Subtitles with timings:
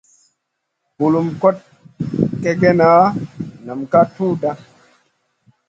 [0.97, 1.57] Bulum kot
[2.41, 2.89] kègèna
[3.65, 4.51] nam ka tudha.